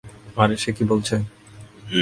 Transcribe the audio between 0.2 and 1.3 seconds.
আরে, সে কি বলছে?